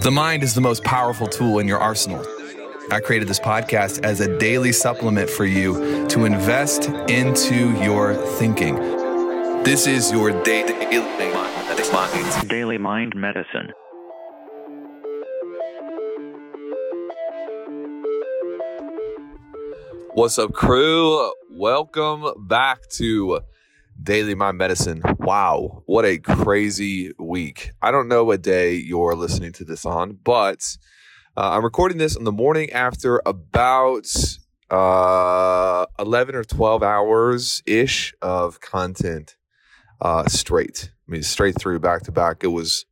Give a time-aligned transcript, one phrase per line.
[0.00, 2.24] The mind is the most powerful tool in your arsenal.
[2.90, 8.76] I created this podcast as a daily supplement for you to invest into your thinking.
[9.64, 10.72] This is your daily
[12.48, 13.72] Daily Mind Medicine.
[20.14, 21.32] What's up, crew?
[21.50, 23.40] Welcome back to
[24.02, 25.02] Daily Mind Medicine.
[25.18, 27.70] Wow, what a crazy week.
[27.80, 30.76] I don't know what day you're listening to this on, but
[31.36, 34.06] uh, I'm recording this on the morning after about
[34.70, 39.36] uh, 11 or 12 hours ish of content
[40.00, 40.90] uh, straight.
[41.08, 42.42] I mean, straight through back to back.
[42.42, 42.86] It was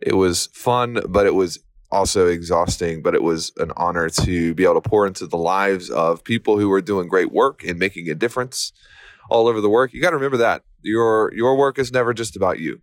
[0.00, 1.58] it was fun, but it was
[1.90, 5.90] also exhausting, but it was an honor to be able to pour into the lives
[5.90, 8.72] of people who are doing great work and making a difference
[9.28, 9.92] all over the work.
[9.92, 12.80] You got to remember that your your work is never just about you,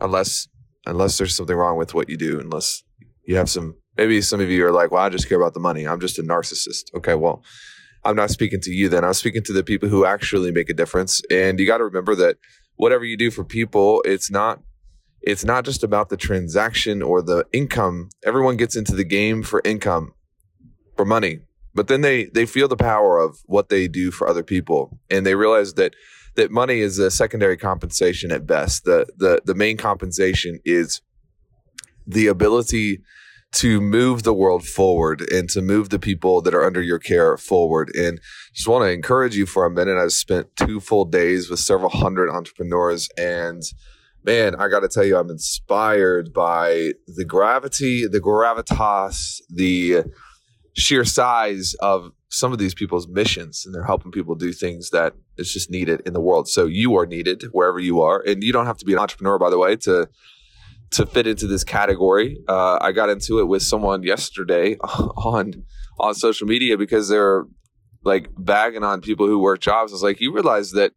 [0.00, 0.48] unless
[0.84, 2.40] unless there's something wrong with what you do.
[2.40, 2.82] Unless
[3.26, 5.60] you have some, maybe some of you are like, "Well, I just care about the
[5.60, 5.86] money.
[5.86, 7.42] I'm just a narcissist." Okay, well,
[8.04, 9.04] I'm not speaking to you then.
[9.04, 11.20] I'm speaking to the people who actually make a difference.
[11.30, 12.36] And you got to remember that
[12.76, 14.60] whatever you do for people, it's not
[15.22, 18.10] it's not just about the transaction or the income.
[18.24, 20.14] Everyone gets into the game for income,
[20.96, 21.40] for money,
[21.76, 25.26] but then they they feel the power of what they do for other people, and
[25.26, 25.94] they realize that
[26.34, 28.84] that money is a secondary compensation at best.
[28.84, 31.02] The the the main compensation is
[32.06, 33.02] the ability
[33.52, 37.36] to move the world forward and to move the people that are under your care
[37.36, 37.90] forward.
[37.94, 38.20] And
[38.52, 39.96] just want to encourage you for a minute.
[39.96, 43.62] I've spent two full days with several hundred entrepreneurs and
[44.24, 50.04] man, I got to tell you, I'm inspired by the gravity, the gravitas, the
[50.76, 55.14] sheer size of some of these people's missions, and they're helping people do things that
[55.38, 56.48] is just needed in the world.
[56.48, 59.38] So you are needed wherever you are, and you don't have to be an entrepreneur,
[59.38, 60.08] by the way, to
[60.92, 62.38] to fit into this category.
[62.46, 65.64] Uh, I got into it with someone yesterday on
[65.98, 67.44] on social media because they're
[68.04, 69.92] like bagging on people who work jobs.
[69.92, 70.92] I was like, you realize that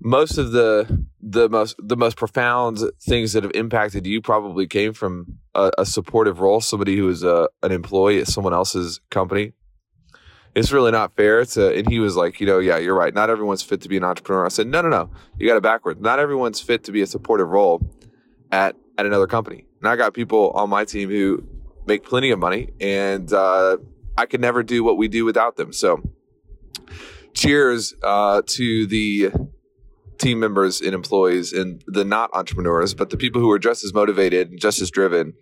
[0.00, 4.92] most of the the most the most profound things that have impacted you probably came
[4.92, 9.52] from a, a supportive role, somebody who is a an employee at someone else's company.
[10.54, 11.74] It's really not fair to.
[11.74, 13.12] And he was like, you know, yeah, you're right.
[13.12, 14.46] Not everyone's fit to be an entrepreneur.
[14.46, 16.00] I said, no, no, no, you got it backwards.
[16.00, 17.82] Not everyone's fit to be a supportive role
[18.50, 19.66] at at another company.
[19.80, 21.46] And I got people on my team who
[21.86, 23.76] make plenty of money, and uh,
[24.16, 25.72] I could never do what we do without them.
[25.72, 26.02] So,
[27.34, 29.30] cheers uh, to the
[30.18, 33.92] team members and employees and the not entrepreneurs, but the people who are just as
[33.92, 35.34] motivated and just as driven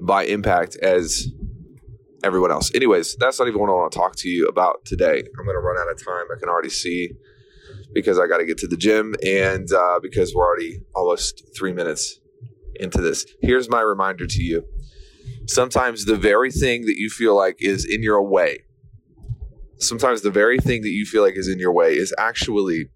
[0.00, 1.28] by impact as
[2.24, 2.74] everyone else.
[2.74, 5.18] Anyways, that's not even what I want to talk to you about today.
[5.18, 6.26] I'm going to run out of time.
[6.34, 7.12] I can already see
[7.94, 11.72] because I got to get to the gym and uh, because we're already almost three
[11.72, 12.20] minutes
[12.80, 13.26] into this.
[13.40, 14.64] Here's my reminder to you.
[15.46, 18.64] Sometimes the very thing that you feel like is in your way,
[19.78, 22.88] sometimes the very thing that you feel like is in your way is actually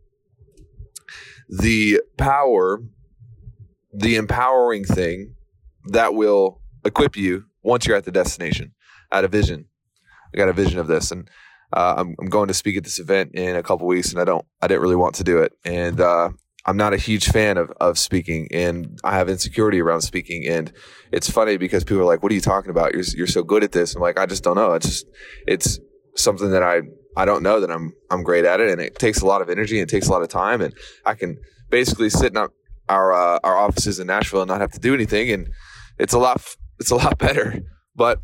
[1.50, 2.80] the power,
[3.92, 5.34] the empowering thing
[5.86, 8.72] that will equip you once you're at the destination.
[9.10, 9.66] I had a vision.
[10.32, 11.28] I got a vision of this, and
[11.72, 14.24] uh, I'm, I'm, going to speak at this event in a couple weeks, and I
[14.24, 16.30] don't, I didn't really want to do it, and uh,
[16.66, 20.72] I'm not a huge fan of of speaking, and I have insecurity around speaking, and
[21.10, 22.94] it's funny because people are like, "What are you talking about?
[22.94, 24.74] You're you're so good at this." I'm like, I just don't know.
[24.74, 25.06] It's just
[25.48, 25.80] it's
[26.14, 26.82] something that I
[27.16, 29.50] I don't know that I'm I'm great at it, and it takes a lot of
[29.50, 31.38] energy and it takes a lot of time, and I can
[31.70, 32.48] basically sit in
[32.88, 35.48] our uh, our offices in Nashville and not have to do anything, and
[35.98, 36.42] it's a lot
[36.78, 37.60] it's a lot better.
[37.94, 38.20] But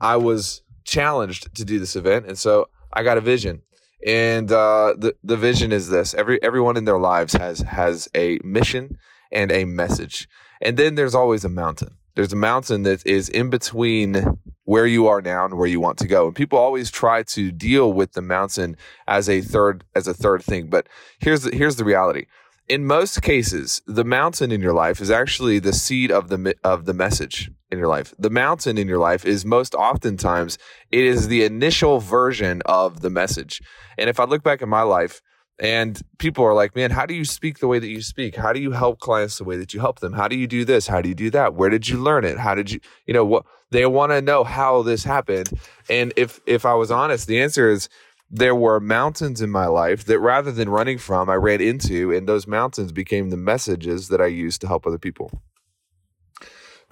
[0.00, 3.62] I was challenged to do this event, and so I got a vision,
[4.06, 8.38] and uh, the the vision is this: every everyone in their lives has has a
[8.44, 8.98] mission
[9.30, 10.28] and a message,
[10.60, 11.96] and then there's always a mountain.
[12.14, 15.98] There's a mountain that is in between where you are now and where you want
[15.98, 16.26] to go.
[16.26, 20.42] And people always try to deal with the mountain as a third as a third
[20.42, 20.68] thing.
[20.68, 22.26] But here's the, here's the reality.
[22.68, 26.84] In most cases, the mountain in your life is actually the seed of the of
[26.84, 28.14] the message in your life.
[28.18, 30.58] The mountain in your life is most oftentimes
[30.90, 33.60] it is the initial version of the message.
[33.98, 35.20] And if I look back at my life,
[35.62, 38.34] and people are like, man, how do you speak the way that you speak?
[38.34, 40.12] How do you help clients the way that you help them?
[40.12, 40.88] How do you do this?
[40.88, 41.54] How do you do that?
[41.54, 42.36] Where did you learn it?
[42.36, 45.50] How did you, you know, what they want to know how this happened.
[45.88, 47.88] And if, if I was honest, the answer is
[48.28, 52.28] there were mountains in my life that rather than running from, I ran into, and
[52.28, 55.30] those mountains became the messages that I used to help other people.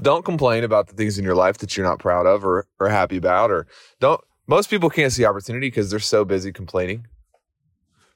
[0.01, 2.89] Don't complain about the things in your life that you're not proud of or, or
[2.89, 3.67] happy about, or
[3.99, 7.09] don't, most people can't see opportunity because they're so busy complaining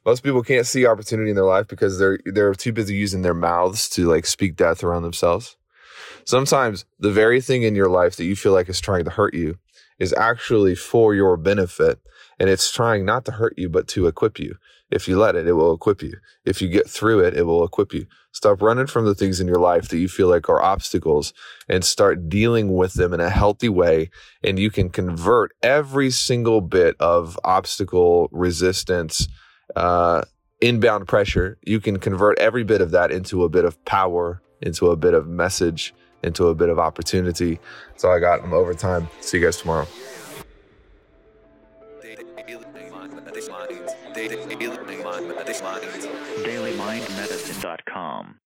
[0.04, 3.34] most people can't see opportunity in their life because they're they're too busy using their
[3.34, 5.56] mouths to like speak death around themselves.
[6.24, 9.34] Sometimes the very thing in your life that you feel like is trying to hurt
[9.34, 9.58] you
[9.98, 12.00] is actually for your benefit.
[12.38, 14.56] And it's trying not to hurt you, but to equip you.
[14.90, 16.14] If you let it, it will equip you.
[16.44, 18.06] If you get through it, it will equip you.
[18.32, 21.32] Stop running from the things in your life that you feel like are obstacles
[21.68, 24.10] and start dealing with them in a healthy way.
[24.42, 29.28] And you can convert every single bit of obstacle resistance,
[29.76, 30.22] uh,
[30.60, 31.58] inbound pressure.
[31.62, 35.14] You can convert every bit of that into a bit of power, into a bit
[35.14, 37.58] of message, into a bit of opportunity.
[37.90, 38.42] That's all I got.
[38.42, 39.08] I'm over time.
[39.20, 39.86] See you guys tomorrow.
[46.44, 48.40] DailyMindMedicine.com.